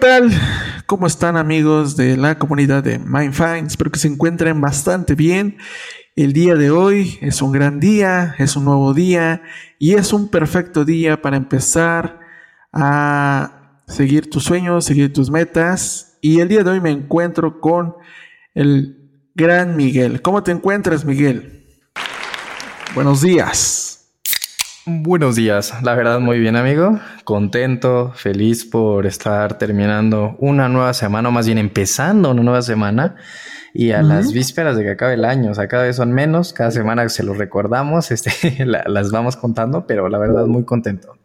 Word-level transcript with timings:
¿qué 0.00 0.06
tal? 0.06 0.30
¿Cómo 0.86 1.06
están 1.06 1.36
amigos 1.36 1.94
de 1.94 2.16
la 2.16 2.38
comunidad 2.38 2.82
de 2.82 2.98
MindFind? 2.98 3.66
Espero 3.66 3.90
que 3.90 3.98
se 3.98 4.08
encuentren 4.08 4.58
bastante 4.58 5.14
bien. 5.14 5.58
El 6.16 6.32
día 6.32 6.54
de 6.54 6.70
hoy 6.70 7.18
es 7.20 7.42
un 7.42 7.52
gran 7.52 7.80
día, 7.80 8.34
es 8.38 8.56
un 8.56 8.64
nuevo 8.64 8.94
día 8.94 9.42
y 9.78 9.94
es 9.94 10.14
un 10.14 10.28
perfecto 10.28 10.86
día 10.86 11.20
para 11.20 11.36
empezar 11.36 12.18
a 12.72 13.82
seguir 13.88 14.30
tus 14.30 14.44
sueños, 14.44 14.86
seguir 14.86 15.12
tus 15.12 15.30
metas. 15.30 16.16
Y 16.22 16.40
el 16.40 16.48
día 16.48 16.64
de 16.64 16.70
hoy 16.70 16.80
me 16.80 16.90
encuentro 16.90 17.60
con 17.60 17.96
el 18.54 19.10
gran 19.34 19.76
Miguel. 19.76 20.22
¿Cómo 20.22 20.42
te 20.42 20.50
encuentras, 20.50 21.04
Miguel? 21.04 21.66
Buenos 22.94 23.20
días. 23.20 23.89
Buenos 24.92 25.36
días, 25.36 25.72
la 25.84 25.94
verdad 25.94 26.18
muy 26.18 26.40
bien 26.40 26.56
amigo, 26.56 26.98
contento, 27.22 28.12
feliz 28.16 28.64
por 28.64 29.06
estar 29.06 29.56
terminando 29.56 30.34
una 30.40 30.68
nueva 30.68 30.94
semana, 30.94 31.28
o 31.28 31.32
más 31.32 31.46
bien 31.46 31.58
empezando 31.58 32.32
una 32.32 32.42
nueva 32.42 32.60
semana. 32.60 33.14
Y 33.72 33.92
a 33.92 34.02
las 34.02 34.32
vísperas 34.32 34.76
de 34.76 34.82
que 34.82 34.90
acabe 34.90 35.14
el 35.14 35.24
año, 35.24 35.52
o 35.52 35.54
sea, 35.54 35.68
cada 35.68 35.84
vez 35.84 35.94
son 35.94 36.10
menos, 36.10 36.52
cada 36.52 36.72
semana 36.72 37.08
se 37.08 37.22
los 37.22 37.38
recordamos, 37.38 38.10
este, 38.10 38.66
las 38.66 39.12
vamos 39.12 39.36
contando, 39.36 39.86
pero 39.86 40.08
la 40.08 40.18
verdad 40.18 40.46
muy 40.46 40.64
contento. 40.64 41.16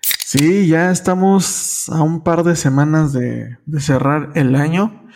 Sí, 0.00 0.66
ya 0.66 0.90
estamos 0.90 1.90
a 1.90 2.00
un 2.00 2.22
par 2.22 2.42
de 2.42 2.56
semanas 2.56 3.12
de, 3.12 3.58
cerrar 3.80 4.30
el 4.34 4.54
año, 4.54 5.06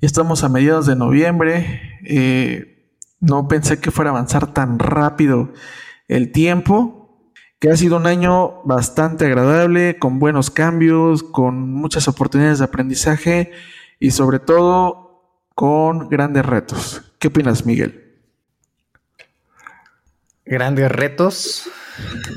estamos 0.00 0.42
a 0.42 0.48
mediados 0.48 0.86
de 0.86 0.96
noviembre, 0.96 2.00
eh, 2.04 2.98
no 3.20 3.46
pensé 3.46 3.78
que 3.78 3.92
fuera 3.92 4.10
a 4.10 4.14
avanzar 4.14 4.52
tan 4.52 4.80
rápido 4.80 5.52
el 6.08 6.32
tiempo, 6.32 6.95
que 7.58 7.70
ha 7.70 7.76
sido 7.76 7.96
un 7.96 8.06
año 8.06 8.62
bastante 8.64 9.26
agradable, 9.26 9.98
con 9.98 10.18
buenos 10.18 10.50
cambios, 10.50 11.22
con 11.22 11.72
muchas 11.72 12.06
oportunidades 12.08 12.58
de 12.58 12.64
aprendizaje 12.64 13.52
y 13.98 14.10
sobre 14.10 14.38
todo 14.38 15.06
con 15.54 16.08
grandes 16.08 16.44
retos. 16.44 17.02
¿Qué 17.18 17.28
opinas, 17.28 17.64
Miguel? 17.64 18.14
Grandes 20.44 20.92
retos. 20.92 21.70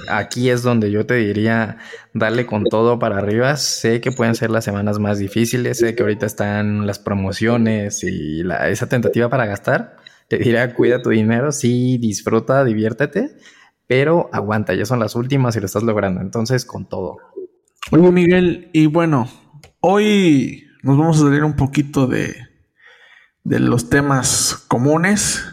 Aquí 0.08 0.50
es 0.50 0.64
donde 0.64 0.89
yo 0.89 1.06
te 1.06 1.16
diría 1.16 1.78
darle 2.14 2.45
con 2.45 2.64
todo 2.64 2.98
para 2.98 3.17
arriba. 3.17 3.58
Sé 3.58 4.00
que 4.00 4.11
pueden 4.11 4.36
ser 4.36 4.50
las 4.50 4.64
semanas 4.64 5.00
más 5.00 5.20
difíciles, 5.20 5.80
sé 5.80 5.95
que 5.95 6.04
ahorita 6.04 6.26
están 6.26 6.88
las 6.88 6.98
promociones 6.98 8.04
y 8.04 8.42
esa 8.67 8.88
tentativa 8.88 9.30
para 9.30 9.45
gastar. 9.45 9.98
Te 10.30 10.38
diría 10.38 10.73
cuida 10.73 11.02
tu 11.02 11.09
dinero, 11.09 11.52
sí, 11.52 11.98
disfruta, 11.98 12.64
diviértete, 12.64 13.36
pero 13.90 14.30
aguanta, 14.32 14.76
ya 14.76 14.86
son 14.86 15.00
las 15.00 15.16
últimas 15.16 15.56
y 15.56 15.59
lo 15.59 15.66
estás 15.66 15.82
logrando. 15.82 16.22
Entonces, 16.22 16.64
con 16.64 16.88
todo. 16.88 17.18
Oye, 17.90 18.12
Miguel, 18.12 18.70
y 18.72 18.86
bueno, 18.86 19.28
hoy 19.80 20.68
nos 20.84 20.95
vamos 20.95 21.18
a 21.18 21.23
salir 21.23 21.44
un 21.44 21.56
poquito 21.56 22.06
de, 22.06 22.36
de 23.44 23.60
los 23.60 23.90
temas 23.90 24.64
comunes. 24.67 25.44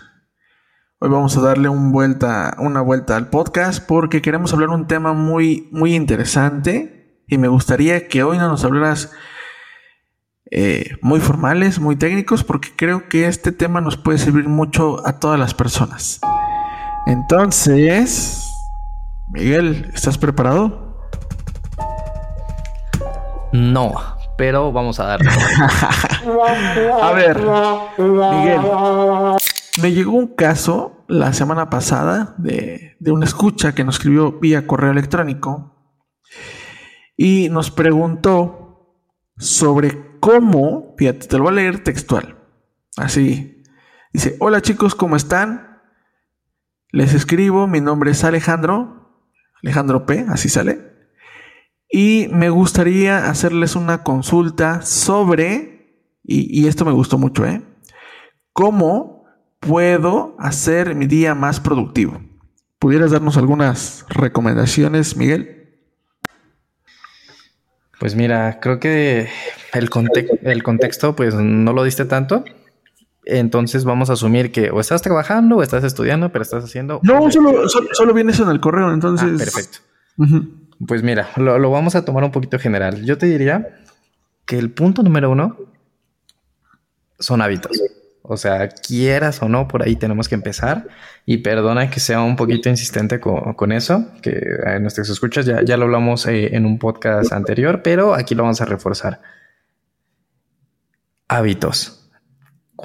Hoy 0.98 1.09
vamos 1.09 1.34
a 1.39 1.41
darle 1.41 1.70
una 1.70 2.83
vuelta 2.83 3.17
al 3.17 3.30
podcast 3.30 3.83
porque 3.86 4.20
queremos 4.20 4.52
hablar 4.52 4.69
un 4.69 4.86
tema 4.86 5.14
muy, 5.14 5.70
muy 5.73 5.95
interesante 5.95 7.23
y 7.27 7.39
me 7.39 7.48
gustaría 7.48 8.07
que 8.07 8.23
hoy 8.23 8.36
no 8.36 8.48
nos 8.48 8.67
hablaras 8.67 9.13
eh, 10.51 10.98
muy 11.01 11.20
formales, 11.20 11.80
muy 11.80 11.96
técnicos, 11.96 12.45
porque 12.45 12.69
creo 12.77 13.08
que 13.08 13.29
este 13.29 13.51
tema 13.51 13.80
nos 13.80 13.96
puede 13.96 14.19
servir 14.19 14.46
mucho 14.46 15.07
a 15.07 15.19
todas 15.20 15.41
las 15.41 15.55
personas. 15.55 16.20
Entonces, 17.06 18.52
Miguel, 19.28 19.90
¿estás 19.94 20.18
preparado? 20.18 21.08
No, 23.52 23.92
pero 24.36 24.72
vamos 24.72 24.98
a 24.98 25.06
darle. 25.06 25.30
a 27.02 27.12
ver, 27.12 27.39
Miguel, 27.98 28.61
me 29.80 29.92
llegó 29.92 30.12
un 30.12 30.34
caso 30.34 31.05
la 31.06 31.33
semana 31.33 31.70
pasada 31.70 32.34
de, 32.39 32.96
de 32.98 33.12
una 33.12 33.24
escucha 33.24 33.72
que 33.72 33.84
nos 33.84 33.96
escribió 33.96 34.40
vía 34.40 34.66
correo 34.66 34.90
electrónico 34.90 35.77
y 37.16 37.48
nos 37.50 37.70
preguntó 37.70 38.96
sobre 39.39 40.18
cómo, 40.18 40.95
fíjate, 40.98 41.28
te 41.28 41.36
lo 41.39 41.45
voy 41.45 41.52
a 41.52 41.56
leer 41.56 41.84
textual. 41.84 42.36
Así. 42.96 43.62
Dice, 44.12 44.36
hola 44.40 44.61
chicos, 44.61 44.96
¿cómo 44.96 45.14
están? 45.14 45.76
Les 46.91 47.14
escribo, 47.14 47.67
mi 47.67 47.80
nombre 47.80 48.13
es 48.13 48.23
Alejandro, 48.24 49.24
Alejandro 49.63 50.07
P, 50.07 50.24
así 50.29 50.48
sale. 50.48 50.80
Y 51.91 52.29
me 52.33 52.51
gustaría 52.51 53.29
hacerles 53.29 53.77
una 53.77 54.02
consulta 54.02 54.83
sobre, 54.83 56.11
y, 56.23 56.67
esto 56.67 56.85
me 56.85 56.92
gustó 56.92 57.19
mucho, 57.19 57.45
¿eh? 57.45 57.63
¿Cómo 58.52 59.25
puedo 59.61 60.36
hacer 60.39 60.95
mi 60.95 61.07
día 61.07 61.35
más 61.35 61.61
productivo? 61.61 62.20
¿Pudieras 62.79 63.11
darnos 63.11 63.36
algunas 63.36 64.07
recomendaciones, 64.08 65.17
Miguel? 65.17 65.80
Pues 67.98 68.14
mira, 68.14 68.61
creo 68.61 68.79
que 68.79 69.29
el, 69.73 69.91
el 70.42 70.63
contexto, 70.63 71.17
pues 71.17 71.35
no 71.35 71.73
lo 71.73 71.85
diste 71.85 72.05
tanto. 72.05 72.45
Entonces 73.27 73.85
vamos 73.85 74.09
a 74.09 74.13
asumir 74.13 74.53
que 74.53 74.70
o 74.70 74.79
estás 74.79 75.03
trabajando 75.03 75.57
o 75.57 75.63
estás 75.63 75.83
estudiando, 75.83 76.31
pero 76.31 76.42
estás 76.42 76.63
haciendo... 76.63 77.01
No, 77.03 77.29
solo, 77.31 77.69
solo, 77.69 78.14
viene 78.14 78.31
eso 78.31 78.45
en 78.45 78.51
el 78.51 78.61
correo, 78.61 78.92
entonces... 78.92 79.29
Ah, 79.35 79.37
perfecto. 79.37 79.79
Pues 80.87 81.03
mira, 81.03 81.29
lo, 81.37 81.59
lo, 81.59 81.70
vamos 81.73 81.97
a 81.97 82.05
tomar 82.05 82.23
un 82.23 82.31
poquito 82.31 82.57
general. 82.59 83.05
Yo 83.05 83.19
te 83.19 83.27
diría 83.27 83.81
que 84.45 84.59
el 84.59 84.70
punto 84.70 85.03
número 85.03 85.29
uno 85.29 85.57
son 87.19 87.42
hábitos. 87.42 87.73
O 88.23 88.37
sea, 88.37 88.69
quieras 88.69 89.43
o 89.43 89.48
no, 89.48 89.67
por 89.67 89.83
ahí 89.83 89.97
tenemos 89.97 90.29
que 90.29 90.37
empezar. 90.37 90.87
Y 91.25 91.39
perdona 91.39 91.91
que 91.91 91.98
sea 91.98 92.20
un 92.23 92.37
poquito 92.37 92.69
insistente 92.69 93.19
con, 93.19 93.55
con 93.55 93.73
eso, 93.73 94.07
que 94.23 94.39
en 94.67 94.83
nuestras 94.83 95.08
escuchas 95.08 95.47
ya, 95.47 95.63
ya 95.63 95.77
lo 95.77 95.87
hablamos 95.87 96.27
eh, 96.27 96.55
en 96.55 96.64
un 96.64 96.79
podcast 96.79 97.33
anterior, 97.33 97.83
pero 97.83 98.14
aquí 98.14 98.37
lo 98.37 98.45
vamos 98.45 98.61
a 98.61 98.67
reforzar. 98.67 99.20
Hábitos 101.27 102.05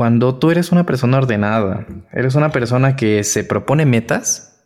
cuando 0.02 0.40
tú 0.40 0.50
eres 0.50 0.72
una 0.72 0.84
persona 0.84 1.20
ordenada, 1.20 1.86
eres 2.12 2.34
una 2.34 2.50
persona 2.50 2.96
que 2.96 3.24
se 3.24 3.44
propone 3.44 3.86
metas, 3.86 4.64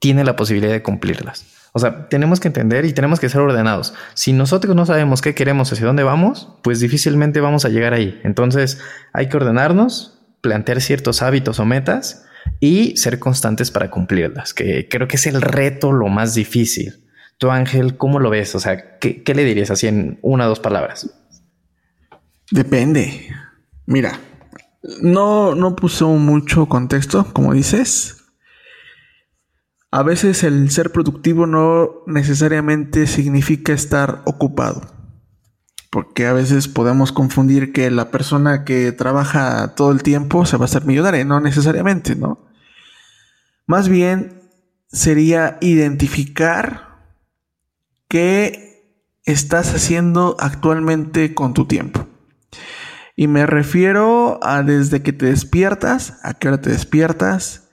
tiene 0.00 0.24
la 0.24 0.34
posibilidad 0.34 0.72
de 0.72 0.82
cumplirlas. 0.82 1.46
O 1.72 1.78
sea, 1.78 2.08
tenemos 2.08 2.40
que 2.40 2.48
entender 2.48 2.86
y 2.86 2.92
tenemos 2.92 3.20
que 3.20 3.28
ser 3.28 3.40
ordenados. 3.40 3.94
Si 4.14 4.32
nosotros 4.32 4.74
no 4.74 4.84
sabemos 4.84 5.22
qué 5.22 5.36
queremos, 5.36 5.72
hacia 5.72 5.86
dónde 5.86 6.02
vamos, 6.02 6.48
pues 6.64 6.80
difícilmente 6.80 7.40
vamos 7.40 7.64
a 7.66 7.68
llegar 7.68 7.94
ahí. 7.94 8.20
Entonces, 8.24 8.80
hay 9.12 9.28
que 9.28 9.36
ordenarnos, 9.36 10.18
plantear 10.40 10.80
ciertos 10.80 11.22
hábitos 11.22 11.60
o 11.60 11.64
metas 11.64 12.24
y 12.58 12.96
ser 12.96 13.20
constantes 13.20 13.70
para 13.70 13.92
cumplirlas, 13.92 14.54
que 14.54 14.88
creo 14.88 15.06
que 15.06 15.18
es 15.18 15.26
el 15.28 15.40
reto 15.40 15.92
lo 15.92 16.08
más 16.08 16.34
difícil. 16.34 17.06
Tú, 17.38 17.52
Ángel, 17.52 17.96
¿cómo 17.96 18.18
lo 18.18 18.30
ves? 18.30 18.56
O 18.56 18.58
sea, 18.58 18.98
¿qué, 18.98 19.22
qué 19.22 19.36
le 19.36 19.44
dirías 19.44 19.70
así 19.70 19.86
en 19.86 20.18
una 20.20 20.46
o 20.46 20.48
dos 20.48 20.58
palabras? 20.58 21.14
Depende. 22.50 23.28
Mira, 23.86 24.20
no, 25.00 25.54
no 25.54 25.76
puso 25.76 26.08
mucho 26.10 26.66
contexto, 26.66 27.32
como 27.32 27.54
dices. 27.54 28.24
A 29.90 30.02
veces 30.02 30.42
el 30.42 30.70
ser 30.70 30.92
productivo 30.92 31.46
no 31.46 32.02
necesariamente 32.06 33.06
significa 33.06 33.72
estar 33.72 34.22
ocupado. 34.24 34.82
Porque 35.90 36.26
a 36.26 36.32
veces 36.32 36.68
podemos 36.68 37.12
confundir 37.12 37.72
que 37.72 37.90
la 37.90 38.10
persona 38.10 38.64
que 38.64 38.92
trabaja 38.92 39.74
todo 39.74 39.92
el 39.92 40.02
tiempo 40.02 40.44
se 40.44 40.56
va 40.56 40.64
a 40.64 40.66
hacer 40.66 40.84
millonaria, 40.84 41.24
no 41.24 41.40
necesariamente, 41.40 42.16
¿no? 42.16 42.46
Más 43.66 43.88
bien 43.88 44.42
sería 44.88 45.58
identificar 45.60 47.06
qué 48.08 48.66
estás 49.24 49.74
haciendo 49.74 50.36
actualmente 50.38 51.34
con 51.34 51.54
tu 51.54 51.66
tiempo. 51.66 52.06
Y 53.16 53.28
me 53.28 53.46
refiero 53.46 54.38
a 54.42 54.62
desde 54.62 55.02
que 55.02 55.14
te 55.14 55.26
despiertas, 55.26 56.20
a 56.22 56.34
qué 56.34 56.48
hora 56.48 56.60
te 56.60 56.68
despiertas, 56.68 57.70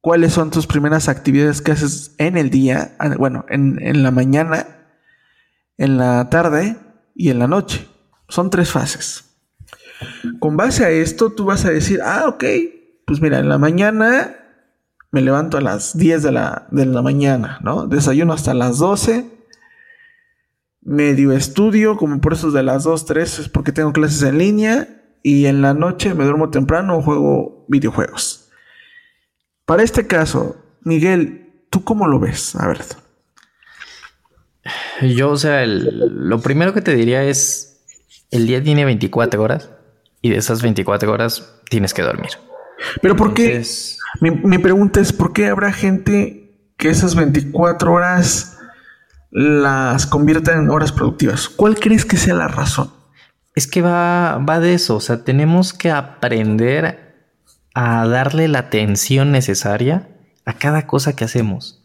cuáles 0.00 0.32
son 0.32 0.50
tus 0.50 0.66
primeras 0.66 1.10
actividades 1.10 1.60
que 1.60 1.72
haces 1.72 2.14
en 2.16 2.38
el 2.38 2.48
día, 2.48 2.96
bueno, 3.18 3.44
en, 3.50 4.02
la 4.02 4.10
mañana, 4.10 4.66
en 5.76 5.98
la 5.98 6.30
tarde 6.30 6.78
y 7.14 7.28
en 7.28 7.38
la 7.38 7.46
noche. 7.46 7.86
Son 8.28 8.48
tres 8.48 8.70
fases. 8.70 9.24
Con 10.40 10.56
base 10.56 10.86
a 10.86 10.90
esto, 10.90 11.30
tú 11.30 11.44
vas 11.44 11.66
a 11.66 11.70
decir, 11.70 12.00
ah, 12.02 12.24
ok, 12.26 12.44
pues 13.06 13.20
mira, 13.20 13.40
en 13.40 13.50
la 13.50 13.58
mañana 13.58 14.36
me 15.10 15.20
levanto 15.20 15.58
a 15.58 15.60
las 15.60 15.98
10 15.98 16.22
de 16.22 16.32
la, 16.32 16.66
de 16.70 16.86
la 16.86 17.02
mañana, 17.02 17.58
¿no? 17.62 17.86
Desayuno 17.86 18.32
hasta 18.32 18.54
las 18.54 18.78
12 18.78 19.37
medio 20.82 21.32
estudio, 21.32 21.96
como 21.96 22.20
por 22.20 22.32
eso 22.32 22.50
de 22.50 22.62
las 22.62 22.84
2, 22.84 23.06
3 23.06 23.38
es 23.40 23.48
porque 23.48 23.72
tengo 23.72 23.92
clases 23.92 24.22
en 24.22 24.38
línea 24.38 24.88
y 25.22 25.46
en 25.46 25.62
la 25.62 25.74
noche 25.74 26.14
me 26.14 26.24
duermo 26.24 26.50
temprano 26.50 26.98
o 26.98 27.02
juego 27.02 27.64
videojuegos. 27.68 28.48
Para 29.64 29.82
este 29.82 30.06
caso, 30.06 30.56
Miguel, 30.82 31.52
¿tú 31.70 31.84
cómo 31.84 32.06
lo 32.06 32.18
ves? 32.18 32.56
A 32.56 32.68
ver. 32.68 32.78
Yo, 35.02 35.30
o 35.30 35.36
sea, 35.36 35.66
lo 35.66 36.40
primero 36.40 36.72
que 36.72 36.80
te 36.80 36.94
diría 36.94 37.24
es, 37.24 37.84
el 38.30 38.46
día 38.46 38.62
tiene 38.62 38.84
24 38.84 39.42
horas 39.42 39.70
y 40.22 40.30
de 40.30 40.36
esas 40.36 40.62
24 40.62 41.12
horas 41.12 41.54
tienes 41.68 41.92
que 41.94 42.02
dormir. 42.02 42.30
Pero 43.02 43.16
¿por 43.16 43.34
qué? 43.34 43.62
Mi, 44.20 44.30
mi 44.30 44.58
pregunta 44.58 45.00
es, 45.00 45.12
¿por 45.12 45.32
qué 45.32 45.48
habrá 45.48 45.72
gente 45.72 46.48
que 46.76 46.88
esas 46.88 47.14
24 47.14 47.92
horas 47.92 48.57
las 49.30 50.06
convierta 50.06 50.52
en 50.52 50.70
horas 50.70 50.92
productivas? 50.92 51.48
¿Cuál 51.48 51.78
crees 51.78 52.04
que 52.04 52.16
sea 52.16 52.34
la 52.34 52.48
razón? 52.48 52.90
Es 53.54 53.66
que 53.66 53.82
va, 53.82 54.38
va 54.38 54.60
de 54.60 54.74
eso, 54.74 54.96
o 54.96 55.00
sea, 55.00 55.24
tenemos 55.24 55.72
que 55.72 55.90
aprender 55.90 57.08
a 57.74 58.06
darle 58.06 58.48
la 58.48 58.60
atención 58.60 59.32
necesaria 59.32 60.08
a 60.44 60.54
cada 60.54 60.86
cosa 60.86 61.14
que 61.14 61.24
hacemos. 61.24 61.84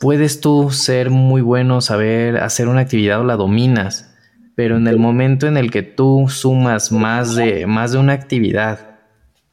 Puedes 0.00 0.40
tú 0.40 0.70
ser 0.70 1.10
muy 1.10 1.40
bueno, 1.40 1.80
saber 1.80 2.38
hacer 2.38 2.68
una 2.68 2.80
actividad 2.80 3.20
o 3.20 3.24
la 3.24 3.36
dominas, 3.36 4.12
pero 4.54 4.76
en 4.76 4.86
el 4.86 4.98
momento 4.98 5.46
en 5.46 5.56
el 5.56 5.70
que 5.70 5.82
tú 5.82 6.26
sumas 6.28 6.92
más 6.92 7.34
de, 7.34 7.66
más 7.66 7.92
de 7.92 7.98
una 7.98 8.12
actividad 8.12 8.98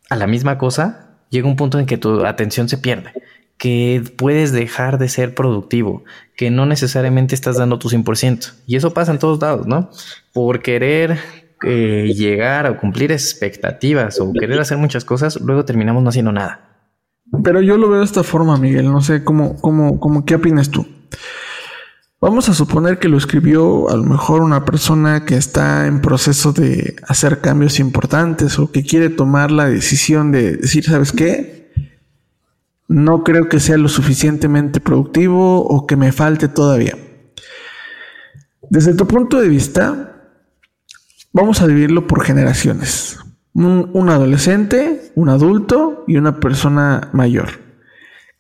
a 0.09 0.15
la 0.15 0.27
misma 0.27 0.57
cosa, 0.57 1.17
llega 1.29 1.47
un 1.47 1.55
punto 1.55 1.79
en 1.79 1.85
que 1.85 1.97
tu 1.97 2.25
atención 2.25 2.67
se 2.67 2.77
pierde, 2.77 3.11
que 3.59 4.01
puedes 4.17 4.53
dejar 4.53 4.97
de 4.97 5.09
ser 5.09 5.35
productivo, 5.35 6.03
que 6.38 6.50
no 6.50 6.65
necesariamente 6.65 7.35
estás 7.35 7.57
dando 7.57 7.77
tu 7.77 7.89
100%. 7.89 8.53
Y 8.65 8.77
eso 8.77 8.94
pasa 8.94 9.11
en 9.11 9.19
todos 9.19 9.39
lados, 9.41 9.67
¿no? 9.67 9.89
Por 10.33 10.61
querer 10.61 11.19
eh, 11.63 12.13
llegar 12.15 12.65
a 12.65 12.77
cumplir 12.77 13.11
expectativas 13.11 14.21
o 14.21 14.31
querer 14.31 14.61
hacer 14.61 14.77
muchas 14.77 15.03
cosas, 15.03 15.39
luego 15.41 15.65
terminamos 15.65 16.01
no 16.01 16.09
haciendo 16.09 16.31
nada. 16.31 16.88
Pero 17.44 17.61
yo 17.61 17.77
lo 17.77 17.89
veo 17.89 18.00
de 18.00 18.06
esta 18.06 18.23
forma, 18.23 18.57
Miguel. 18.57 18.89
No 18.89 19.01
sé 19.01 19.25
cómo, 19.25 19.57
cómo, 19.57 20.00
cómo, 20.00 20.25
¿qué 20.25 20.35
opinas 20.35 20.69
tú? 20.69 20.88
Vamos 22.21 22.47
a 22.47 22.53
suponer 22.53 22.97
que 22.97 23.09
lo 23.09 23.17
escribió 23.17 23.89
a 23.89 23.97
lo 23.97 24.03
mejor 24.03 24.41
una 24.41 24.63
persona 24.63 25.25
que 25.25 25.35
está 25.35 25.85
en 25.85 26.00
proceso 26.00 26.53
de 26.53 26.95
hacer 27.07 27.41
cambios 27.41 27.79
importantes 27.79 28.57
o 28.57 28.71
que 28.71 28.83
quiere 28.83 29.09
tomar 29.09 29.51
la 29.51 29.67
decisión 29.67 30.31
de 30.31 30.56
decir, 30.57 30.85
¿sabes 30.85 31.11
qué? 31.11 31.58
No 32.89 33.24
creo 33.24 33.47
que 33.47 33.62
sea 33.62 33.77
lo 33.77 33.88
suficientemente 33.88 34.81
productivo 34.81 35.62
o 35.65 35.88
que 35.88 35.95
me 35.95 36.12
falte 36.12 36.50
todavía. 36.50 36.97
Desde 38.69 38.94
tu 38.94 39.07
punto 39.07 39.39
de 39.39 39.47
vista, 39.47 40.33
vamos 41.31 41.62
a 41.62 41.68
dividirlo 41.68 42.06
por 42.06 42.24
generaciones. 42.24 43.18
Un, 43.53 44.09
adolescente, 44.09 45.12
un 45.15 45.30
adulto 45.30 46.03
y 46.07 46.18
una 46.18 46.41
persona 46.41 47.09
mayor. 47.13 47.50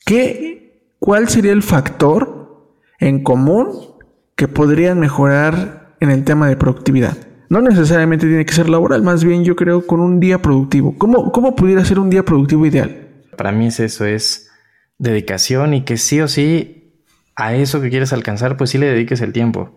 ¿Qué, 0.05 0.95
¿Cuál 0.99 1.29
sería 1.29 1.53
el 1.53 1.63
factor 1.63 2.75
en 2.99 3.23
común 3.23 3.89
que 4.35 4.47
podrían 4.47 4.99
mejorar 4.99 5.95
en 5.99 6.11
el 6.11 6.23
tema 6.23 6.47
de 6.47 6.55
productividad. 6.55 7.17
No 7.49 7.61
necesariamente 7.61 8.27
tiene 8.27 8.45
que 8.45 8.53
ser 8.53 8.69
laboral, 8.69 9.01
más 9.01 9.23
bien 9.23 9.43
yo 9.43 9.55
creo 9.55 9.85
con 9.85 9.99
un 9.99 10.19
día 10.19 10.41
productivo. 10.41 10.95
¿Cómo, 10.97 11.31
cómo 11.31 11.55
pudiera 11.55 11.83
ser 11.83 11.99
un 11.99 12.09
día 12.09 12.23
productivo 12.23 12.65
ideal? 12.65 13.08
Para 13.37 13.51
mí 13.51 13.67
es 13.67 13.79
eso, 13.79 14.05
es 14.05 14.49
dedicación 14.97 15.73
y 15.73 15.83
que 15.83 15.97
sí 15.97 16.21
o 16.21 16.27
sí 16.27 16.93
a 17.35 17.55
eso 17.55 17.81
que 17.81 17.89
quieres 17.89 18.13
alcanzar, 18.13 18.57
pues 18.57 18.71
sí 18.71 18.77
le 18.77 18.87
dediques 18.87 19.21
el 19.21 19.33
tiempo. 19.33 19.71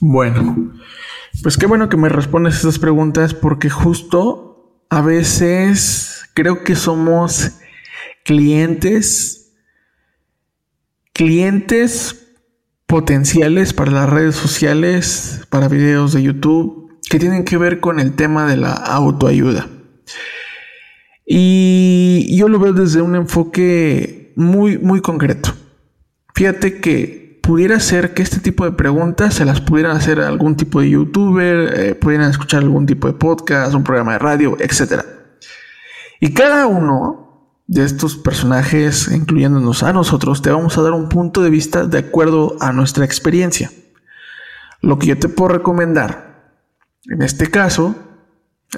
Bueno, 0.00 0.72
pues 1.42 1.56
qué 1.56 1.66
bueno 1.66 1.88
que 1.88 1.96
me 1.96 2.08
respondes 2.08 2.56
estas 2.56 2.78
preguntas 2.78 3.34
porque 3.34 3.68
justo 3.68 4.84
a 4.88 5.02
veces 5.02 6.24
creo 6.34 6.64
que 6.64 6.74
somos 6.74 7.52
clientes, 8.24 9.52
clientes 11.12 12.28
potenciales 12.86 13.74
para 13.74 13.90
las 13.90 14.08
redes 14.08 14.34
sociales, 14.34 15.46
para 15.50 15.68
videos 15.68 16.14
de 16.14 16.22
YouTube, 16.22 16.98
que 17.10 17.18
tienen 17.18 17.44
que 17.44 17.58
ver 17.58 17.80
con 17.80 18.00
el 18.00 18.14
tema 18.14 18.46
de 18.46 18.56
la 18.56 18.72
autoayuda. 18.72 19.68
Y 21.30 22.34
yo 22.38 22.48
lo 22.48 22.58
veo 22.58 22.72
desde 22.72 23.02
un 23.02 23.14
enfoque 23.14 24.32
muy, 24.34 24.78
muy 24.78 25.02
concreto. 25.02 25.54
Fíjate 26.34 26.80
que 26.80 27.38
pudiera 27.42 27.78
ser 27.80 28.14
que 28.14 28.22
este 28.22 28.40
tipo 28.40 28.64
de 28.64 28.72
preguntas 28.72 29.34
se 29.34 29.44
las 29.44 29.60
pudieran 29.60 29.94
hacer 29.94 30.20
algún 30.20 30.56
tipo 30.56 30.80
de 30.80 30.88
youtuber, 30.88 31.74
eh, 31.78 31.94
pudieran 31.94 32.30
escuchar 32.30 32.62
algún 32.62 32.86
tipo 32.86 33.08
de 33.08 33.12
podcast, 33.12 33.74
un 33.74 33.84
programa 33.84 34.12
de 34.12 34.20
radio, 34.20 34.56
etc. 34.58 35.02
Y 36.18 36.32
cada 36.32 36.66
uno 36.66 37.52
de 37.66 37.84
estos 37.84 38.16
personajes, 38.16 39.08
incluyéndonos 39.12 39.82
a 39.82 39.92
nosotros, 39.92 40.40
te 40.40 40.50
vamos 40.50 40.78
a 40.78 40.82
dar 40.82 40.92
un 40.92 41.10
punto 41.10 41.42
de 41.42 41.50
vista 41.50 41.84
de 41.84 41.98
acuerdo 41.98 42.56
a 42.60 42.72
nuestra 42.72 43.04
experiencia. 43.04 43.70
Lo 44.80 44.98
que 44.98 45.08
yo 45.08 45.18
te 45.18 45.28
puedo 45.28 45.50
recomendar 45.50 46.54
en 47.04 47.20
este 47.20 47.50
caso 47.50 47.94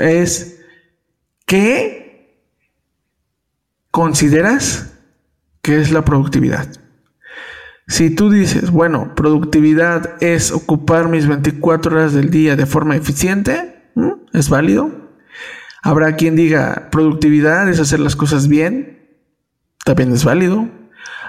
es 0.00 0.60
que 1.46 1.99
consideras 3.90 4.92
que 5.62 5.80
es 5.80 5.90
la 5.90 6.04
productividad. 6.04 6.66
Si 7.86 8.10
tú 8.10 8.30
dices, 8.30 8.70
bueno, 8.70 9.14
productividad 9.16 10.22
es 10.22 10.52
ocupar 10.52 11.08
mis 11.08 11.26
24 11.26 11.92
horas 11.96 12.12
del 12.12 12.30
día 12.30 12.54
de 12.54 12.66
forma 12.66 12.96
eficiente, 12.96 13.92
es 14.32 14.48
válido. 14.48 15.10
Habrá 15.82 16.14
quien 16.16 16.36
diga, 16.36 16.88
productividad 16.90 17.68
es 17.68 17.80
hacer 17.80 18.00
las 18.00 18.14
cosas 18.14 18.48
bien, 18.48 19.08
también 19.84 20.12
es 20.12 20.24
válido. 20.24 20.68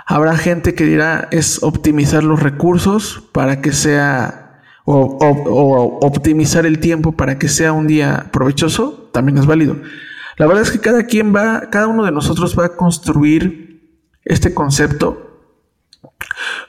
Habrá 0.06 0.38
gente 0.38 0.76
que 0.76 0.86
dirá, 0.86 1.30
es 1.32 1.64
optimizar 1.64 2.24
los 2.24 2.44
recursos 2.44 3.24
para 3.32 3.62
que 3.62 3.72
sea, 3.72 4.62
o, 4.86 6.00
optimizar 6.02 6.66
el 6.66 6.80
tiempo 6.80 7.14
para 7.14 7.40
que 7.40 7.48
sea 7.48 7.72
un 7.72 7.88
día 7.88 8.28
provechoso, 8.32 9.10
también 9.14 9.38
es 9.38 9.46
válido. 9.46 9.78
La 10.42 10.48
verdad 10.48 10.64
es 10.64 10.72
que 10.72 10.80
cada 10.80 11.04
quien 11.04 11.36
va, 11.36 11.70
cada 11.70 11.86
uno 11.86 12.04
de 12.04 12.12
nosotros 12.12 12.58
va 12.58 12.66
a 12.66 12.76
construir 12.76 13.92
este 14.26 14.56
concepto 14.56 15.40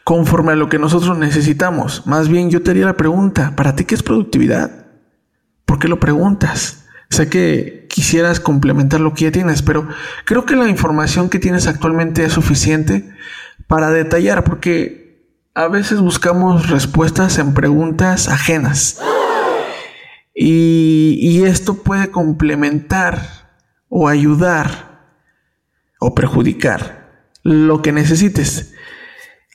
conforme 0.05 0.53
a 0.53 0.57
lo 0.57 0.69
que 0.69 0.79
nosotros 0.79 1.17
necesitamos. 1.17 2.07
Más 2.07 2.29
bien 2.29 2.51
yo 2.51 2.63
te 2.63 2.73
haría 2.73 2.85
la 2.85 2.99
pregunta, 2.99 3.57
¿para 3.57 3.75
ti 3.75 3.87
qué 3.87 3.95
es 3.95 4.03
productividad? 4.03 4.89
¿Por 5.65 5.79
qué 5.79 5.89
lo 5.89 5.99
preguntas? 5.99 6.85
Sé 7.09 7.31
que 7.31 7.87
quisieras 7.89 8.41
complementar 8.41 9.01
lo 9.01 9.15
que 9.15 9.25
ya 9.25 9.33
tienes, 9.33 9.63
pero 9.63 9.89
creo 10.27 10.45
que 10.45 10.55
la 10.55 10.69
información 10.69 11.31
que 11.31 11.39
tienes 11.39 11.67
actualmente 11.67 12.27
es 12.27 12.35
suficiente 12.35 13.09
para 13.69 13.89
detallar, 13.89 14.45
porque 14.45 15.33
a 15.55 15.69
veces 15.69 15.99
buscamos 15.99 16.69
respuestas 16.69 17.39
en 17.39 17.55
preguntas 17.55 18.29
ajenas. 18.29 19.01
Y, 20.35 21.17
y 21.23 21.45
esto 21.45 21.83
puede 21.83 22.11
complementar 22.11 23.42
o 23.95 24.09
ayudar 24.09 25.03
o 26.01 26.15
perjudicar 26.15 27.27
lo 27.43 27.83
que 27.83 27.93
necesites. 27.93 28.73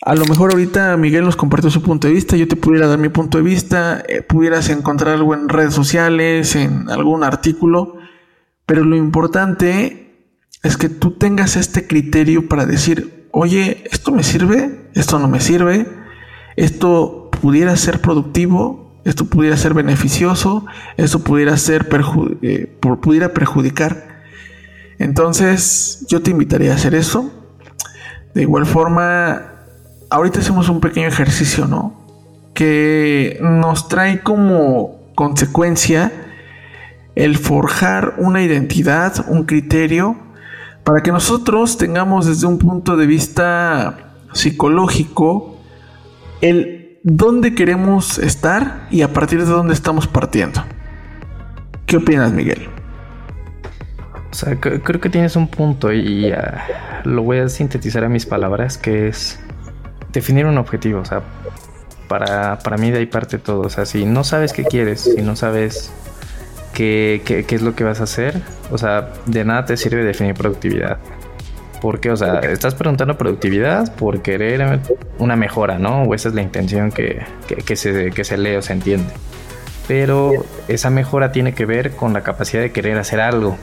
A 0.04 0.14
lo 0.14 0.26
mejor 0.26 0.52
ahorita 0.52 0.96
Miguel 0.96 1.26
nos 1.26 1.36
compartió 1.36 1.72
su 1.72 1.82
punto 1.82 2.08
de 2.08 2.14
vista, 2.14 2.38
yo 2.38 2.48
te 2.48 2.56
pudiera 2.56 2.86
dar 2.86 3.00
mi 3.00 3.10
punto 3.10 3.40
de 3.40 3.44
vista, 3.44 4.04
eh, 4.08 4.22
pudieras 4.22 4.70
encontrar 4.70 5.16
algo 5.16 5.34
en 5.34 5.50
redes 5.50 5.74
sociales, 5.74 6.56
en 6.56 6.88
algún 6.92 7.24
artículo, 7.24 7.96
pero 8.68 8.86
lo 8.86 8.96
importante 8.96 10.30
es 10.62 10.78
que 10.78 10.90
tú 10.90 11.12
tengas 11.14 11.56
este 11.56 11.88
criterio 11.88 12.48
para 12.48 12.68
decir, 12.68 13.28
oye, 13.32 13.84
esto 13.92 14.12
me 14.12 14.22
sirve, 14.22 14.92
esto 14.94 15.18
no 15.18 15.28
me 15.28 15.40
sirve, 15.40 15.88
esto 16.58 17.32
pudiera 17.42 17.76
ser 17.76 18.02
productivo, 18.02 19.02
esto 19.04 19.26
pudiera 19.26 19.58
ser 19.58 19.74
beneficioso, 19.74 20.68
esto 20.96 21.24
pudiera 21.24 21.58
ser 21.58 21.88
eh, 22.44 22.78
pudiera 23.02 23.34
perjudicar. 23.34 24.07
Entonces, 25.00 26.06
yo 26.08 26.22
te 26.22 26.32
invitaría 26.32 26.72
a 26.72 26.76
hacer 26.76 26.96
eso. 26.96 27.32
De 28.34 28.42
igual 28.42 28.66
forma, 28.66 29.54
ahorita 30.10 30.40
hacemos 30.40 30.70
un 30.70 30.80
pequeño 30.80 31.08
ejercicio, 31.08 31.68
¿no? 31.68 32.06
Que 32.54 33.40
nos 33.42 33.88
trae 33.88 34.22
como 34.22 35.12
consecuencia 35.16 36.12
el 37.16 37.38
forjar 37.38 38.16
una 38.18 38.44
identidad, 38.44 39.26
un 39.28 39.46
criterio, 39.46 40.18
para 40.84 41.02
que 41.02 41.12
nosotros 41.12 41.78
tengamos 41.78 42.28
desde 42.28 42.48
un 42.48 42.60
punto 42.60 42.96
de 42.96 43.08
vista 43.08 44.14
psicológico 44.34 45.58
el 46.42 47.00
dónde 47.04 47.56
queremos 47.56 48.20
estar 48.20 48.88
y 48.92 49.02
a 49.02 49.12
partir 49.14 49.40
de 49.40 49.52
dónde 49.52 49.74
estamos 49.74 50.08
partiendo. 50.08 50.64
¿Qué 51.86 51.98
opinas, 51.98 52.32
Miguel? 52.32 52.77
O 54.32 54.34
sea, 54.34 54.60
creo 54.60 55.00
que 55.00 55.10
tienes 55.10 55.36
un 55.36 55.48
punto 55.48 55.92
y 55.94 56.32
ah, 56.32 57.02
lo 57.06 57.24
voy 57.24 57.40
a 57.40 57.50
sintetizar 57.50 58.04
a 58.04 58.10
mis 58.10 58.26
palabras, 58.26 58.78
que 58.78 59.08
es 59.08 59.40
definir 60.12 60.46
un 60.46 60.58
objetivo, 60.58 61.00
o 61.00 61.06
sea, 61.06 61.22
para, 62.08 62.60
para 62.60 62.78
mí 62.78 62.92
de 62.92 63.00
ahí 63.00 63.06
parte 63.06 63.38
todo, 63.38 63.62
o 63.62 63.70
sea, 63.70 63.86
si 63.86 64.06
no 64.06 64.24
sabes 64.24 64.54
qué 64.54 64.64
quieres, 64.64 65.02
si 65.02 65.22
no 65.22 65.36
sabes 65.36 65.92
qué, 66.74 67.22
qué, 67.26 67.46
qué 67.46 67.56
es 67.56 67.62
lo 67.62 67.76
que 67.76 67.84
vas 67.84 68.02
a 68.02 68.04
hacer, 68.04 68.42
o 68.72 68.78
sea, 68.78 69.10
de 69.26 69.46
nada 69.46 69.66
te 69.66 69.78
sirve 69.78 70.04
definir 70.04 70.34
productividad. 70.34 70.98
Porque, 71.82 72.10
o 72.10 72.18
sea, 72.18 72.40
estás 72.40 72.76
preguntando 72.76 73.18
productividad 73.18 73.94
por 73.96 74.22
querer 74.22 74.80
una 75.20 75.36
mejora, 75.36 75.78
¿no? 75.78 76.04
O 76.04 76.16
esa 76.16 76.30
es 76.30 76.36
la 76.36 76.42
intención 76.42 76.92
que, 76.92 77.24
se, 77.76 78.12
que 78.12 78.24
se 78.24 78.38
lee 78.38 78.56
o 78.56 78.62
se 78.62 78.74
entiende. 78.74 79.14
Pero 79.88 80.32
esa 80.68 80.90
mejora 80.90 81.32
tiene 81.32 81.54
que 81.54 81.66
ver 81.66 81.92
con 81.92 82.14
la 82.14 82.22
capacidad 82.22 82.62
de 82.62 82.72
querer 82.72 82.98
hacer 82.98 83.20
algo. 83.20 83.58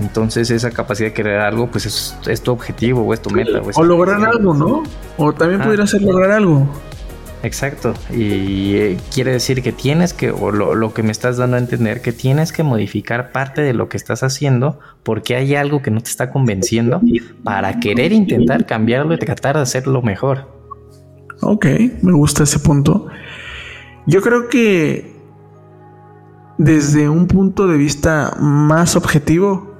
Entonces 0.00 0.50
esa 0.50 0.70
capacidad 0.70 1.08
de 1.08 1.14
querer 1.14 1.40
algo, 1.40 1.70
pues 1.70 1.86
es, 2.26 2.42
tu 2.42 2.50
objetivo 2.50 3.02
o 3.02 3.14
es 3.14 3.22
tu 3.22 3.30
meta. 3.30 3.60
O, 3.74 3.82
lograr 3.84 4.24
algo, 4.24 4.54
¿no? 4.54 4.82
O 5.16 5.32
también 5.32 5.60
ah. 5.60 5.64
pudiera 5.64 5.86
ser 5.86 6.02
lograr 6.02 6.32
algo. 6.32 6.68
Exacto. 7.44 7.92
Y 8.10 8.74
eh, 8.76 8.96
quiere 9.12 9.32
decir 9.32 9.62
que 9.62 9.70
tienes 9.70 10.14
que, 10.14 10.30
o 10.30 10.50
lo, 10.50 10.94
que 10.94 11.02
me 11.02 11.12
estás 11.12 11.36
dando 11.36 11.56
a 11.56 11.60
entender, 11.60 12.00
que 12.00 12.12
tienes 12.12 12.52
que 12.52 12.62
modificar 12.62 13.32
parte 13.32 13.60
de 13.60 13.74
lo 13.74 13.88
que 13.90 13.98
estás 13.98 14.22
haciendo 14.22 14.80
porque 15.02 15.36
hay 15.36 15.54
algo 15.54 15.82
que 15.82 15.90
no 15.90 16.00
te 16.00 16.08
está 16.08 16.30
convenciendo 16.30 17.02
para 17.44 17.80
querer 17.80 18.12
intentar 18.12 18.64
cambiarlo 18.64 19.14
y 19.14 19.18
tratar 19.18 19.56
de 19.56 19.62
hacerlo 19.62 20.00
mejor. 20.00 20.48
Ok, 21.42 21.66
me 22.00 22.12
gusta 22.12 22.44
ese 22.44 22.58
punto. 22.58 23.08
Yo 24.06 24.22
creo 24.22 24.48
que 24.48 25.14
desde 26.56 27.10
un 27.10 27.26
punto 27.26 27.66
de 27.66 27.76
vista 27.76 28.36
más 28.40 28.96
objetivo, 28.96 29.73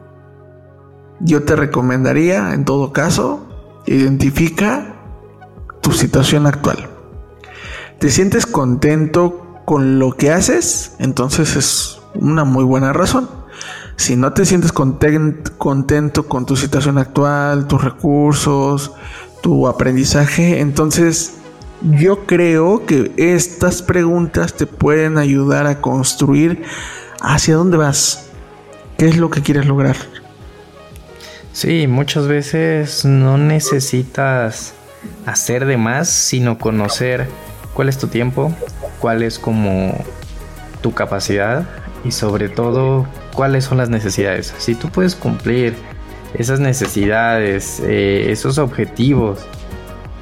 yo 1.20 1.42
te 1.44 1.56
recomendaría, 1.56 2.54
en 2.54 2.64
todo 2.64 2.92
caso, 2.92 3.46
identifica 3.86 4.96
tu 5.80 5.92
situación 5.92 6.46
actual 6.46 6.88
te 8.04 8.10
sientes 8.10 8.44
contento 8.44 9.62
con 9.64 9.98
lo 9.98 10.12
que 10.12 10.30
haces, 10.30 10.94
entonces 10.98 11.56
es 11.56 12.00
una 12.14 12.44
muy 12.44 12.62
buena 12.62 12.92
razón. 12.92 13.30
Si 13.96 14.14
no 14.14 14.34
te 14.34 14.44
sientes 14.44 14.72
contento 14.72 16.28
con 16.28 16.44
tu 16.44 16.54
situación 16.54 16.98
actual, 16.98 17.66
tus 17.66 17.82
recursos, 17.82 18.92
tu 19.42 19.68
aprendizaje, 19.68 20.60
entonces 20.60 21.36
yo 21.80 22.26
creo 22.26 22.84
que 22.84 23.10
estas 23.16 23.80
preguntas 23.80 24.52
te 24.52 24.66
pueden 24.66 25.16
ayudar 25.16 25.66
a 25.66 25.80
construir 25.80 26.62
hacia 27.22 27.56
dónde 27.56 27.78
vas, 27.78 28.26
qué 28.98 29.08
es 29.08 29.16
lo 29.16 29.30
que 29.30 29.40
quieres 29.40 29.64
lograr. 29.64 29.96
Sí, 31.54 31.86
muchas 31.86 32.26
veces 32.26 33.04
no 33.04 33.38
necesitas 33.38 34.74
hacer 35.24 35.66
de 35.66 35.76
más, 35.76 36.10
sino 36.10 36.58
conocer 36.58 37.28
cuál 37.74 37.88
es 37.88 37.96
tu 37.96 38.08
tiempo, 38.08 38.52
cuál 38.98 39.22
es 39.22 39.38
como 39.38 39.96
tu 40.80 40.92
capacidad 40.92 41.64
y 42.04 42.10
sobre 42.10 42.48
todo 42.48 43.06
cuáles 43.32 43.62
son 43.66 43.78
las 43.78 43.88
necesidades. 43.88 44.52
Si 44.58 44.74
tú 44.74 44.88
puedes 44.88 45.14
cumplir 45.14 45.76
esas 46.34 46.58
necesidades, 46.58 47.80
eh, 47.84 48.32
esos 48.32 48.58
objetivos 48.58 49.38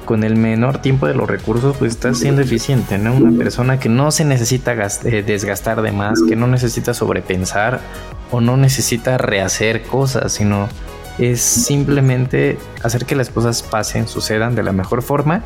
con 0.05 0.23
el 0.23 0.35
menor 0.35 0.83
tiempo 0.83 1.07
de 1.07 1.15
los 1.15 1.27
recursos, 1.27 1.75
pues 1.77 1.93
estás 1.93 2.19
siendo 2.19 2.43
eficiente, 2.43 2.99
¿no? 2.99 3.15
Una 3.15 3.35
persona 3.35 3.79
que 3.79 3.89
no 3.89 4.11
se 4.11 4.23
necesita 4.23 4.75
eh, 5.05 5.23
desgastar 5.25 5.81
de 5.81 5.93
más, 5.93 6.21
que 6.29 6.35
no 6.35 6.45
necesita 6.45 6.93
sobrepensar 6.93 7.79
o 8.29 8.39
no 8.39 8.55
necesita 8.55 9.17
rehacer 9.17 9.81
cosas, 9.81 10.33
sino 10.33 10.69
es 11.17 11.41
simplemente 11.41 12.57
hacer 12.83 13.05
que 13.05 13.15
las 13.15 13.29
cosas 13.29 13.63
pasen, 13.63 14.07
sucedan 14.07 14.55
de 14.55 14.63
la 14.63 14.71
mejor 14.71 15.01
forma 15.01 15.43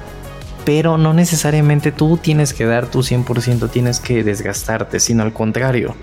pero 0.67 0.97
no 0.97 1.13
necesariamente 1.13 1.93
tú 1.93 2.17
tienes 2.17 2.53
que 2.53 2.65
dar 2.65 2.87
tu 2.87 2.99
100%, 2.99 3.69
tienes 3.69 4.01
que 4.01 4.21
desgastarte, 4.25 4.99
sino 4.99 5.23
al 5.23 5.31
contrario. 5.31 5.95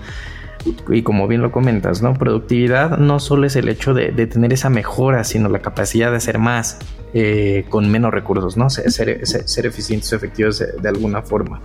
Y 0.89 1.03
como 1.03 1.27
bien 1.27 1.43
lo 1.43 1.51
comentas, 1.51 2.01
¿no? 2.01 2.15
Productividad 2.15 2.97
no 2.97 3.19
solo 3.19 3.45
es 3.45 3.55
el 3.55 3.69
hecho 3.69 3.93
de, 3.93 4.11
tener 4.25 4.53
esa 4.53 4.71
mejora, 4.71 5.23
sino 5.23 5.49
la 5.49 5.59
capacidad 5.59 6.09
de 6.09 6.17
hacer 6.17 6.39
más 6.39 6.79
eh, 7.13 7.65
con 7.69 7.91
menos 7.91 8.11
recursos, 8.11 8.57
¿no? 8.57 8.71
Ser, 8.71 9.27
ser, 9.27 9.65
eficientes 9.67 10.11
o 10.11 10.15
efectivos 10.15 10.57
de, 10.57 10.89
alguna 10.89 11.21
forma. 11.21 11.61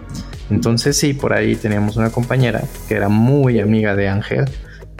Entonces 0.51 0.95
sí, 0.95 1.15
por 1.15 1.33
ahí 1.33 1.57
teníamos 1.57 1.97
una 1.97 2.11
compañera 2.11 2.65
que 2.87 2.97
era 2.97 3.09
muy 3.09 3.61
amiga 3.61 3.97
de 3.97 4.09
Ángel, 4.11 4.45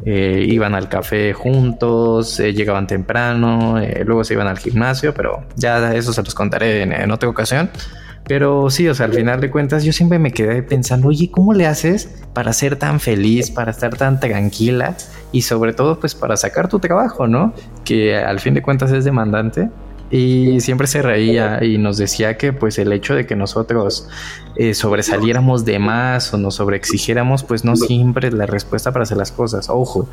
eh, 0.05 0.47
iban 0.49 0.75
al 0.75 0.89
café 0.89 1.33
juntos, 1.33 2.41
eh, 2.41 2.53
llegaban 2.53 2.87
temprano, 2.87 3.79
eh, 3.79 4.03
luego 4.07 4.25
se 4.25 4.35
iban 4.35 4.47
al 4.47 4.59
gimnasio, 4.59 5.13
pero 5.15 5.45
ya 5.57 5.95
eso 5.95 6.13
se 6.13 6.23
los 6.23 6.35
contaré 6.35 6.83
en, 6.83 7.11
otra 7.11 7.29
ocasión. 7.29 7.71
Pero 8.27 8.71
sí, 8.71 8.87
o 8.89 8.95
sea, 8.95 9.07
al 9.07 9.13
final 9.13 9.41
de 9.41 9.51
cuentas 9.51 9.83
yo 9.83 9.93
siempre 9.93 10.19
me 10.19 10.31
quedé 10.31 10.63
pensando, 10.63 11.09
oye, 11.09 11.31
¿cómo 11.31 11.53
le 11.53 11.67
haces 11.67 12.23
para 12.33 12.53
ser 12.53 12.77
tan 12.77 13.01
feliz, 13.01 13.51
para 13.51 13.73
estar 13.73 13.97
tan 13.97 14.21
tranquila 14.21 14.97
y 15.33 15.43
sobre 15.43 15.73
todo 15.73 15.99
pues 15.99 16.15
para 16.15 16.37
sacar 16.37 16.69
tu 16.69 16.79
trabajo, 16.79 17.27
¿no? 17.27 17.53
Que 17.85 18.17
al 18.17 18.39
fin 18.39 18.55
de 18.55 18.63
cuentas 18.63 18.93
es 18.93 19.05
demandante 19.05 19.69
y 20.11 20.61
siempre 20.61 20.89
se 20.89 21.03
reía 21.03 21.63
y 21.63 21.79
nos 21.79 21.97
decía 21.97 22.37
que 22.37 22.53
pues 22.53 22.79
el 22.79 22.93
hecho 22.93 23.15
de 23.15 23.27
que 23.27 23.37
nosotros 23.37 24.09
eh, 24.57 24.75
sobresaliéramos 24.75 25.65
de 25.65 25.79
más 25.79 26.35
o 26.35 26.39
nos 26.39 26.57
sobreexigiéramos 26.57 27.45
pues 27.45 27.65
no 27.65 27.77
siempre 27.77 28.29
es 28.29 28.35
la 28.35 28.47
respuesta 28.47 28.93
para 28.93 29.05
hacer 29.05 29.17
las 29.17 29.31
cosas. 29.31 29.71
Ojo, 29.71 30.09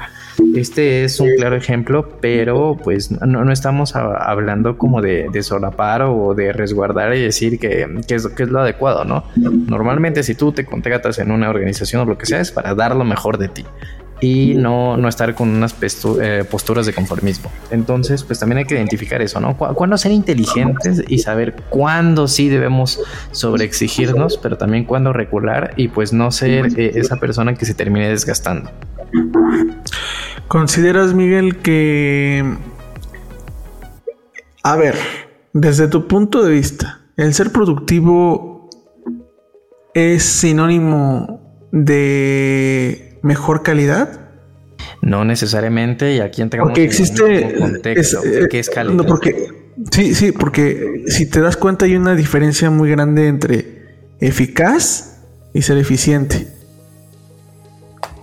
este 0.55 1.03
es 1.03 1.19
un 1.19 1.29
claro 1.35 1.55
ejemplo, 1.55 2.07
pero 2.21 2.77
pues 2.83 3.09
no, 3.09 3.51
estamos 3.51 3.95
hablando 3.95 4.77
como 4.77 5.01
de, 5.01 5.29
de, 5.31 5.41
solapar 5.41 6.03
o 6.03 6.35
de 6.35 6.53
resguardar 6.53 7.15
y 7.15 7.21
decir 7.21 7.57
que, 7.59 7.87
es, 8.07 8.27
que 8.27 8.43
es 8.43 8.49
lo 8.49 8.59
adecuado, 8.59 9.03
¿no? 9.03 9.23
Normalmente 9.35 10.21
si 10.21 10.35
tú 10.35 10.51
te 10.51 10.65
contratas 10.65 11.17
en 11.17 11.31
una 11.31 11.49
organización 11.49 12.03
o 12.03 12.05
lo 12.05 12.17
que 12.17 12.27
sea 12.27 12.39
es 12.39 12.51
para 12.51 12.75
dar 12.75 12.95
lo 12.95 13.03
mejor 13.03 13.37
de 13.37 13.47
ti 13.47 13.65
y 14.19 14.55
no, 14.55 14.97
no 14.97 15.07
estar 15.07 15.35
con 15.35 15.49
unas 15.49 15.75
eh, 16.21 16.43
posturas 16.49 16.85
de 16.85 16.93
conformismo. 16.93 17.51
Entonces, 17.69 18.23
pues 18.23 18.39
también 18.39 18.59
hay 18.59 18.65
que 18.65 18.75
identificar 18.75 19.21
eso, 19.21 19.39
¿no? 19.39 19.55
cuándo 19.57 19.97
ser 19.97 20.11
inteligentes 20.11 21.03
y 21.07 21.19
saber 21.19 21.55
cuándo 21.69 22.27
sí 22.27 22.49
debemos 22.49 22.99
sobreexigirnos, 23.31 24.37
pero 24.37 24.57
también 24.57 24.85
cuándo 24.85 25.13
recular 25.13 25.73
y 25.77 25.89
pues 25.89 26.13
no 26.13 26.31
ser 26.31 26.79
eh, 26.79 26.93
esa 26.95 27.17
persona 27.17 27.53
que 27.53 27.65
se 27.65 27.73
termine 27.73 28.09
desgastando. 28.09 28.71
¿Consideras, 30.47 31.13
Miguel, 31.13 31.57
que... 31.57 32.57
A 34.63 34.75
ver, 34.75 34.95
desde 35.53 35.87
tu 35.87 36.07
punto 36.07 36.43
de 36.43 36.51
vista, 36.51 37.01
el 37.15 37.33
ser 37.33 37.51
productivo 37.51 38.69
es 39.93 40.23
sinónimo 40.23 41.41
de 41.71 43.06
mejor 43.27 43.63
calidad? 43.63 44.21
No 45.01 45.25
necesariamente, 45.25 46.15
y 46.15 46.19
aquí 46.19 46.41
entramos 46.41 46.69
porque 46.69 46.83
existe 46.83 47.23
un 47.23 47.59
contexto. 47.59 48.23
Es, 48.23 48.47
¿Qué 48.47 48.59
es 48.59 48.69
calidad? 48.69 48.95
No, 48.95 49.05
porque, 49.05 49.47
sí, 49.91 50.15
sí, 50.15 50.31
porque 50.31 51.03
si 51.07 51.29
te 51.29 51.41
das 51.41 51.57
cuenta 51.57 51.85
hay 51.85 51.95
una 51.95 52.15
diferencia 52.15 52.69
muy 52.69 52.89
grande 52.89 53.27
entre 53.27 53.85
eficaz 54.19 55.21
y 55.53 55.61
ser 55.61 55.77
eficiente. 55.77 56.47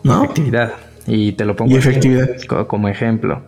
¿no? 0.04 0.24
efectividad. 0.24 0.74
Y 1.06 1.32
te 1.32 1.44
lo 1.44 1.56
pongo 1.56 1.76
efectividad. 1.76 2.28
como 2.66 2.88
ejemplo. 2.88 3.42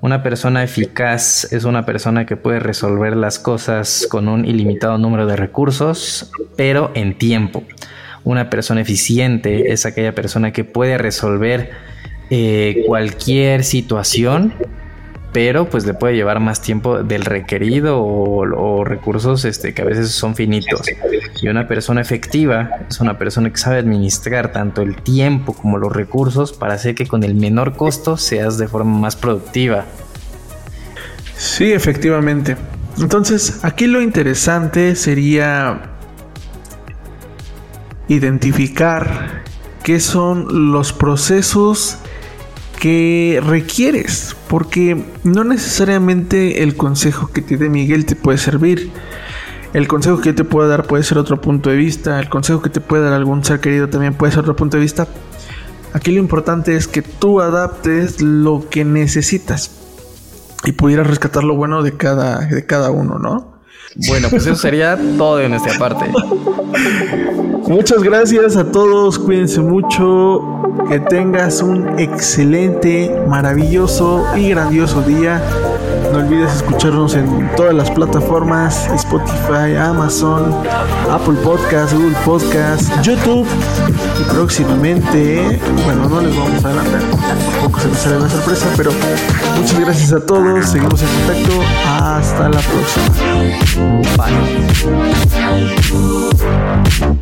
Una 0.00 0.22
persona 0.22 0.64
eficaz 0.64 1.52
es 1.52 1.64
una 1.64 1.86
persona 1.86 2.26
que 2.26 2.36
puede 2.36 2.58
resolver 2.58 3.16
las 3.16 3.38
cosas 3.38 4.06
con 4.10 4.28
un 4.28 4.44
ilimitado 4.44 4.98
número 4.98 5.26
de 5.26 5.36
recursos, 5.36 6.30
pero 6.56 6.90
en 6.94 7.16
tiempo. 7.16 7.62
Una 8.24 8.50
persona 8.50 8.80
eficiente 8.80 9.72
es 9.72 9.86
aquella 9.86 10.14
persona 10.14 10.52
que 10.52 10.64
puede 10.64 10.98
resolver 10.98 11.70
eh, 12.30 12.84
cualquier 12.86 13.64
situación, 13.64 14.54
pero 15.32 15.68
pues 15.68 15.86
le 15.86 15.94
puede 15.94 16.14
llevar 16.14 16.40
más 16.40 16.62
tiempo 16.62 17.02
del 17.02 17.24
requerido 17.24 18.02
o, 18.02 18.84
recursos 18.84 19.44
este, 19.44 19.74
que 19.74 19.82
a 19.82 19.84
veces 19.84 20.10
son 20.10 20.34
finitos. 20.34 20.82
Y 21.40 21.48
una 21.48 21.66
persona 21.66 22.00
efectiva 22.00 22.70
es 22.88 23.00
una 23.00 23.18
persona 23.18 23.50
que 23.50 23.56
sabe 23.56 23.78
administrar 23.78 24.52
tanto 24.52 24.82
el 24.82 24.96
tiempo 24.96 25.54
como 25.54 25.78
los 25.78 25.92
recursos 25.92 26.52
para 26.52 26.74
hacer 26.74 26.94
que 26.94 27.06
con 27.06 27.22
el 27.22 27.34
menor 27.34 27.76
costo 27.76 28.16
seas 28.16 28.58
de 28.58 28.68
forma 28.68 28.98
más 28.98 29.16
productiva. 29.16 29.84
Sí, 31.36 31.72
efectivamente. 31.72 32.56
Entonces, 32.98 33.64
aquí 33.64 33.86
lo 33.86 34.02
interesante 34.02 34.94
sería 34.96 35.91
identificar 38.08 39.42
qué 39.82 40.00
son 40.00 40.72
los 40.72 40.92
procesos 40.92 41.98
que 42.78 43.40
requieres, 43.44 44.36
porque 44.48 45.04
no 45.22 45.44
necesariamente 45.44 46.62
el 46.62 46.76
consejo 46.76 47.30
que 47.32 47.42
te 47.42 47.56
dé 47.56 47.68
Miguel 47.68 48.06
te 48.06 48.16
puede 48.16 48.38
servir. 48.38 48.90
El 49.72 49.88
consejo 49.88 50.20
que 50.20 50.32
te 50.32 50.44
pueda 50.44 50.68
dar 50.68 50.86
puede 50.86 51.02
ser 51.02 51.16
otro 51.16 51.40
punto 51.40 51.70
de 51.70 51.76
vista, 51.76 52.18
el 52.18 52.28
consejo 52.28 52.60
que 52.60 52.70
te 52.70 52.80
puede 52.80 53.04
dar 53.04 53.12
algún 53.12 53.44
ser 53.44 53.60
querido 53.60 53.88
también 53.88 54.14
puede 54.14 54.32
ser 54.32 54.40
otro 54.40 54.56
punto 54.56 54.76
de 54.76 54.82
vista. 54.82 55.06
Aquí 55.94 56.10
lo 56.10 56.18
importante 56.18 56.76
es 56.76 56.88
que 56.88 57.02
tú 57.02 57.40
adaptes 57.40 58.20
lo 58.20 58.68
que 58.68 58.84
necesitas 58.84 59.70
y 60.64 60.72
pudieras 60.72 61.06
rescatar 61.06 61.44
lo 61.44 61.54
bueno 61.54 61.82
de 61.82 61.96
cada, 61.96 62.40
de 62.40 62.66
cada 62.66 62.90
uno, 62.90 63.18
¿no? 63.18 63.52
Bueno, 64.08 64.28
pues 64.30 64.46
eso 64.46 64.56
sería 64.56 64.98
todo 65.18 65.36
de 65.36 65.48
nuestra 65.48 65.78
parte. 65.78 66.06
Muchas 67.68 68.02
gracias 68.02 68.56
a 68.56 68.64
todos, 68.70 69.18
cuídense 69.18 69.60
mucho 69.60 70.62
Que 70.88 71.00
tengas 71.00 71.62
un 71.62 71.98
excelente, 71.98 73.14
maravilloso 73.28 74.26
y 74.36 74.50
grandioso 74.50 75.02
día. 75.02 75.40
No 76.12 76.18
olvides 76.18 76.56
escucharnos 76.56 77.14
en 77.14 77.50
todas 77.56 77.74
las 77.74 77.90
plataformas, 77.90 78.86
Spotify, 78.94 79.76
Amazon, 79.78 80.52
Apple 81.10 81.36
Podcast, 81.42 81.94
Google 81.94 82.16
Podcast, 82.24 82.90
YouTube 83.02 83.46
y 84.20 84.24
próximamente, 84.30 85.58
bueno, 85.84 86.08
no 86.08 86.20
les 86.20 86.36
vamos 86.36 86.62
a 86.64 86.68
adelantar, 86.68 87.00
tampoco 87.00 87.80
se 87.80 87.88
nos 87.88 87.96
sale 87.98 88.20
la 88.20 88.28
sorpresa, 88.28 88.66
pero 88.76 88.90
muchas 89.56 89.80
gracias 89.80 90.12
a 90.12 90.20
todos, 90.26 90.66
seguimos 90.66 91.00
en 91.02 91.08
contacto, 91.08 91.62
hasta 91.86 92.48
la 92.50 92.60
próxima. 92.60 93.08
Bye. 96.98 97.21